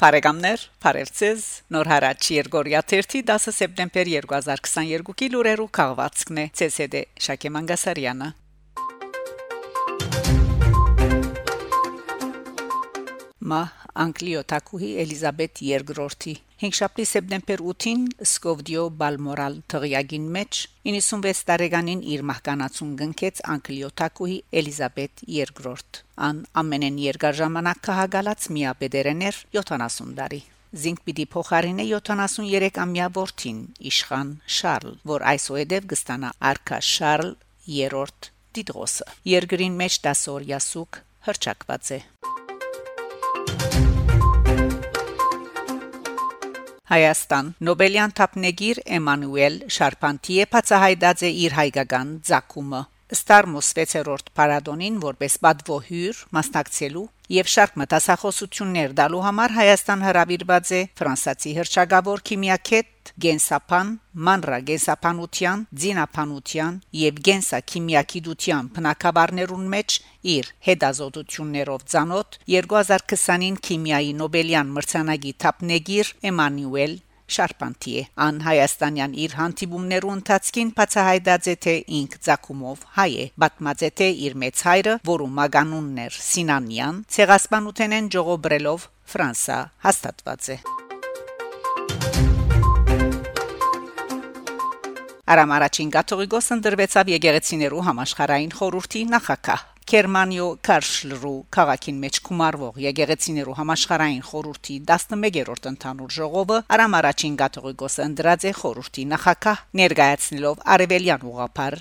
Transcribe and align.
Փարեգամներ, 0.00 0.62
Փարելցես, 0.80 1.42
Նոր 1.76 1.88
հարաճ 1.90 2.28
Երգորիա 2.32 2.80
1 2.96 3.18
10 3.28 3.52
սեպտեմբեր 3.52 4.10
2022-ի 4.14 5.26
լուրերու 5.34 5.66
քաղվածքն 5.76 6.40
է 6.40 6.44
ՑՍԴ 6.66 7.02
Շակե 7.26 7.50
Մանգասարյանը 7.56 8.30
Մա 13.52 13.60
Անգլիոթակուհի 14.04 14.90
Էլիզաբետ 15.04 15.62
II 15.66 16.34
Հինգշաբթի 16.60 17.06
սեպտեմբեր 17.10 17.62
8-ին 17.72 18.04
Սկովդիո 18.26 18.84
Բալմորալ 19.00 19.58
թղիագին 19.72 20.30
մեջ 20.36 20.60
96 20.92 21.42
տարեկանին 21.50 22.04
իր 22.14 22.24
մահկանացուն 22.30 22.94
գնքեց 23.00 23.42
Անգլիոթակուհի 23.56 24.38
Էլիզաբետ 24.60 25.26
II 25.40 25.74
ան 26.30 26.40
ամենեն 26.62 27.02
երկար 27.08 27.38
ժամանակ 27.42 27.84
քահագալած 27.90 28.48
միաբեդերեներ 28.56 29.44
70 29.58 30.16
տարի 30.20 30.42
Զինք 30.70 31.00
պիտի 31.06 31.24
փոխարինե 31.34 31.84
73-ամյա 31.90 33.06
որդին 33.16 33.62
Իշխան 33.90 34.28
Շարլ, 34.56 34.92
որ 35.10 35.24
այսուհեդև 35.32 35.88
կստանա 35.90 36.30
արքա 36.52 36.78
Շարլ 36.90 37.32
III 37.66 38.30
Տիդրոսը։ 38.54 39.08
Երգրին 39.34 39.76
մեջ 39.82 39.98
10 40.06 40.26
օրյա 40.36 40.62
սուկ 40.70 41.02
հրճակված 41.26 41.94
է։ 41.98 41.98
Հայաստան. 46.90 47.50
Նոբելյան 47.66 48.12
թափնեգիր 48.18 48.78
Էմանուել 48.98 49.58
Շարփանտիե 49.76 50.46
բացահայտած 50.54 51.28
է 51.28 51.30
իր 51.44 51.54
հայկական 51.60 52.08
ցակումը 52.30 52.80
Ստարմոս 53.10 53.68
6-րդ 53.74 54.28
պարադոնին 54.38 54.98
որպես 55.02 55.34
բադվո 55.44 55.78
հյուր 55.86 56.18
մասնակցելու 56.36 57.08
եւ 57.30 57.48
շարք 57.50 57.74
մտասախոսություններ 57.80 58.94
դալու 59.00 59.22
համար 59.24 59.54
Հայաստան 59.56 60.04
հրավիրված 60.06 60.70
է 60.78 60.80
ֆրանսացի 61.00 61.54
հրճագավոր 61.58 62.22
քիմիակետ 62.30 63.12
Գենսապան 63.24 63.90
Մանրա 64.28 64.58
Գենսապանության, 64.70 65.64
Ձինապանության 65.82 66.80
եւ 67.00 67.20
Գենսա 67.28 67.60
քիմիակիդության 67.72 68.70
բնակավարներուն 68.78 69.68
մեջ 69.74 69.98
իր 70.34 70.50
հետազոտություններով 70.70 71.86
ցանոթ 71.94 72.40
2020-ին 72.54 73.60
քիմիայի 73.70 74.12
Նոբելյան 74.22 74.74
մրցանակի 74.78 75.32
թափնեգիր 75.44 76.12
Էմանուել 76.30 76.98
Շարպանտիե 77.30 78.02
ան 78.26 78.40
հայաստանյան 78.46 79.14
իր 79.24 79.36
հանդիպումներու 79.38 80.12
ընթացքին 80.16 80.72
բացահայտած 80.80 81.48
է 81.52 81.54
թե 81.66 81.74
ինք 82.00 82.16
ցակումով 82.26 82.84
հայ 82.96 83.10
է 83.22 83.26
բատմած 83.44 83.84
է 83.86 83.90
թե 84.00 84.08
իր 84.26 84.36
մեծ 84.42 84.64
հայրը 84.70 84.94
որու 85.10 85.30
մագանունն 85.38 86.02
էր 86.06 86.20
Սինանյան 86.26 87.00
ցեղասպանութենեն 87.16 88.12
ժողոբրելով 88.16 88.86
Ֆրանսա 89.14 89.58
հաստատված 89.86 90.52
է 90.54 90.60
Արամ 95.30 95.52
առաջին 95.54 95.90
կաթողիկոսը 95.94 96.56
դրվեցավ 96.66 97.10
եկեղեցիներու 97.14 97.84
համաշխարային 97.86 98.54
խորհրդի 98.58 99.02
նախակահ 99.14 99.60
Գերմանիո 99.90 100.46
Կարշլրու 100.66 101.32
քաղաքին 101.56 101.96
մեջ 102.04 102.18
կումարվող 102.28 102.76
եկեղեցիներու 102.84 103.56
համաշխարային 103.60 104.22
խորհրդի 104.28 104.76
11-րդ 104.90 105.68
ընդհանուր 105.72 106.14
ժողովը 106.20 106.60
Արամ 106.76 106.96
առաջին 107.00 107.40
կաթողիկոսը 107.40 108.06
ընդրած 108.10 108.46
է 108.50 108.54
խորհրդի 108.60 109.06
նախակահ 109.16 109.64
ներկայացնելով 109.82 110.64
արևելյան 110.76 111.28
ուղափար 111.32 111.78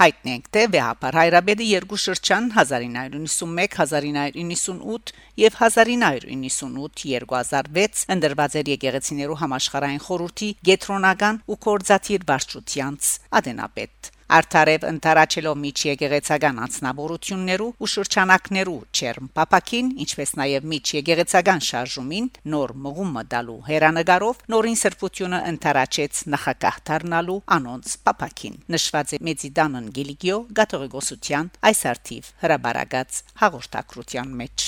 հայտնենք 0.00 0.46
թե 0.54 0.62
վեհապար 0.72 1.16
հայրաբեդի 1.18 1.66
երկու 1.70 1.98
շրջան 2.04 2.44
1991-1998 2.54 5.12
եւ 5.42 5.58
1998-2006 5.60 8.04
ընդրված 8.16 8.56
էր 8.60 8.70
եկեղեցիներու 8.74 9.40
համաշխարային 9.42 10.04
խորհրդի 10.06 10.48
գետրոնական 10.70 11.34
ու 11.50 11.58
կորզաթիր 11.68 12.24
վարչությանց 12.32 13.02
ադենապետ 13.40 13.94
Արթարև 14.30 14.84
ընտարաչելով 14.86 15.56
միջ 15.58 15.80
եկեղեցական 15.88 16.58
անձնավորություններու 16.62 17.70
ու 17.82 17.88
շրջանակներու 17.90 18.76
չերմ 18.94 19.30
պապակին, 19.34 19.88
ինչպես 20.04 20.32
նաև 20.38 20.68
միջ 20.70 20.92
եկեղեցական 21.00 21.64
շարժումին 21.66 22.28
նոր 22.54 22.74
մղումը 22.84 23.24
դալու 23.32 23.56
հերանեկարով 23.66 24.44
նորին 24.54 24.78
սրբությունը 24.84 25.40
ընտարաչեց 25.50 26.22
նախակահ 26.36 26.78
դառնալու 26.90 27.40
անոնց 27.58 27.96
պապակին։ 28.06 28.62
Նշված 28.76 29.16
է 29.18 29.20
Մեծիդանն 29.30 29.89
Գիլիգիո 29.98 30.38
գաթողիկոսության 30.60 31.50
այս 31.70 31.80
արթիվ 31.92 32.32
հրաբարագած 32.44 33.22
հաղորդակցության 33.44 34.34
մեջ։ 34.40 34.66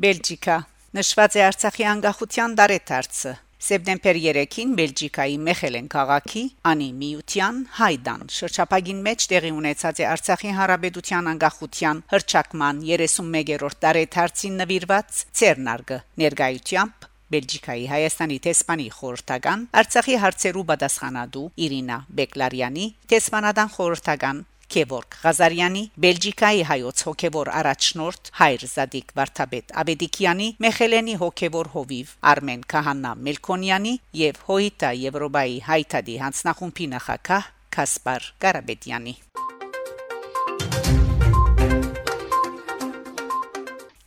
Բելգիկա. 0.00 0.58
նշված 0.96 1.34
է 1.38 1.40
Արցախի 1.50 1.84
անկախության 1.90 2.54
դարեթարցը 2.58 3.32
Սեպտեմբեր 3.60 4.18
3-ին 4.24 4.70
Բելգիկայի 4.78 5.34
Մեխելեն 5.46 5.88
քաղաքի 5.92 6.44
Անի 6.70 6.86
Միության 7.00 7.58
Հայդան 7.76 8.22
շրջապագին 8.36 9.02
մեջ 9.04 9.26
տեղի 9.32 9.50
ունեցած 9.58 10.00
է 10.00 10.06
Արցախի 10.14 10.54
Հանրապետության 10.60 11.28
անկախության 11.34 12.02
հրճակման 12.14 12.80
31-րդ 12.88 13.78
տարեթարցին 13.84 14.58
նվիրված 14.64 15.22
ցերնարգը 15.42 16.00
ներկայությամբ 16.24 17.09
Բելգիկայի 17.30 17.84
Հայաստանի 17.94 18.38
տեսփանի 18.46 18.86
խորհրդական 19.00 19.66
Արցախի 19.80 20.16
հարցերու 20.24 20.64
պատասխանատու 20.70 21.44
Իրինա 21.66 21.98
Բեկլարյանի 22.20 22.86
տեսփանադան 23.12 23.70
խորհրդական 23.74 24.40
Քևորգ 24.70 25.14
Ղազարյանի, 25.24 25.80
Բելգիկայի 26.02 26.60
հայոց 26.68 27.00
հոգևոր 27.06 27.48
առաջնորդ 27.60 28.30
Հայր 28.38 28.64
Զադիկ 28.70 29.08
Վարդապետ 29.18 29.72
Աբեդիկյանի, 29.82 30.46
Մեխելենի 30.62 31.16
հոգևոր 31.22 31.70
հովիվ 31.74 32.12
Արմեն 32.30 32.62
Քահանա 32.70 33.12
Մելքոնյանի 33.26 33.94
եւ 34.20 34.40
Հոյիտա 34.46 34.90
Եվրոպայի 35.00 35.58
հայտարարի 35.66 36.16
հանձնախումբի 36.22 36.86
նախակահ 36.94 37.48
Կասպար 37.74 38.28
Ղարաբեդյանի 38.46 39.14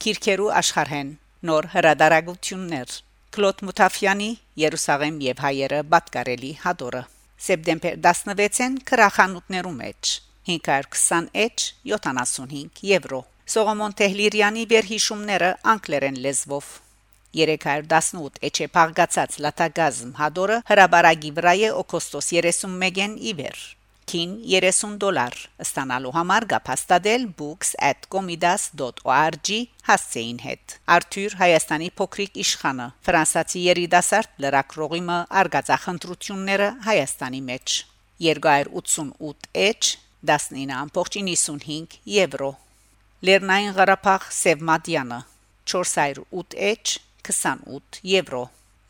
Կիրքերու 0.03 0.53
աշխարհեն 0.63 1.11
նոր 1.47 1.67
հրադարագություններ 1.75 3.01
Կլոդ 3.33 3.63
Մութաֆյանի 3.65 4.27
Երուսաղեմ 4.61 5.15
եւ 5.25 5.39
հայերը 5.41 5.77
Բատկարելի 5.89 6.49
հադորը 6.63 6.99
սեպտեմբեր 7.45 7.95
16-ին 8.03 8.75
քրախանութներու 8.89 9.71
մեջ 9.77 10.11
520 10.49 11.31
էջ 11.45 11.65
75 11.93 12.83
եվրո 12.91 13.21
Սողոմոն 13.55 13.95
Թեհլիրյանի 14.03 14.67
վերհիշումները 14.73 15.49
անգլերեն 15.73 16.19
լեզվով 16.27 16.67
318 17.41 18.37
էջե 18.51 18.67
փաղկացած 18.77 19.39
լատագազմ 19.47 20.13
հադորը 20.21 20.59
հրաբարագի 20.69 21.33
վրա 21.39 21.55
է 21.69 21.71
օգոստոս 21.81 22.29
31-ին 22.37 23.17
իվեր 23.33 23.63
քին 24.11 24.31
30 24.53 24.93
դոլար 25.03 25.35
ստանալու 25.65 26.13
համար 26.17 26.43
գապաստադել 26.53 27.23
books@comidas.org 27.39 29.49
հասցեին 29.89 30.39
հետ 30.45 30.65
Արթուր 30.95 31.31
Հայաստանի 31.41 31.89
փոքրիկ 31.99 32.33
իշխանը 32.43 32.87
ֆրանսացի 33.07 33.59
երիտասարդ 33.69 34.31
լրակրողիմը 34.45 35.17
արգածախնդրությունները 35.41 36.69
Հայաստանի 36.87 37.41
մեջ 37.49 37.67
288 38.27 39.49
էջ 39.67 39.81
19.95 40.33 41.99
եվրո 42.17 42.51
Լեռնային 43.27 43.73
Ղարաբաղ 43.77 44.21
Սևմատյանը 44.39 45.19
408 45.73 46.57
էջ 46.71 46.85
28 47.29 48.01
եվրո 48.13 48.43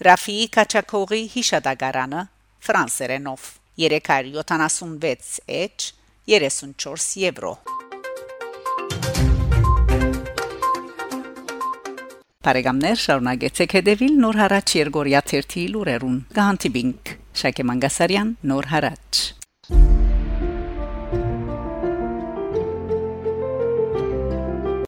Ռաֆիի 0.08 0.46
Քաչակողի 0.58 1.22
հիշադակարանը 1.34 2.22
ֆրանսերենով 2.68 3.42
376 3.78 5.40
էջ 5.62 5.88
34 6.30 7.08
եվրո 7.24 7.54
Բարեկամներ 12.44 12.98
շարունակեցեք 13.06 13.78
հետևել 13.78 14.18
Նոր 14.24 14.40
հարաճ 14.42 14.74
Երգորիա 14.76 15.22
1-ի 15.24 15.64
լուրերուն։ 15.76 16.18
Գանտիբինգ 16.36 17.14
Շակե 17.44 17.66
Մանգասարյան 17.70 18.36
Նոր 18.52 18.68
հարաճ 18.74 19.22